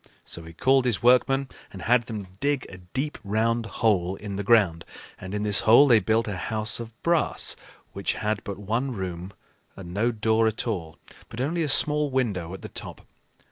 So 0.25 0.41
he 0.45 0.53
called 0.53 0.85
his 0.85 1.03
workmen 1.03 1.47
and 1.71 1.83
had 1.83 2.07
them 2.07 2.35
dig 2.39 2.65
a 2.71 2.79
deep 2.79 3.19
round 3.23 3.67
hole 3.67 4.15
in 4.15 4.35
the 4.35 4.43
ground, 4.43 4.83
and 5.19 5.35
in 5.35 5.43
this 5.43 5.59
hole 5.59 5.85
they 5.85 5.99
built 5.99 6.27
a 6.27 6.37
house 6.37 6.79
of 6.79 6.99
brass 7.03 7.55
which 7.93 8.13
had 8.13 8.43
but 8.43 8.57
one 8.57 8.93
room 8.93 9.31
and 9.75 9.93
no 9.93 10.11
door 10.11 10.47
at 10.47 10.65
all, 10.65 10.97
but 11.29 11.39
only 11.39 11.61
a 11.61 11.69
small 11.69 12.09
window 12.09 12.51
at 12.55 12.63
the 12.63 12.69
top. 12.69 13.01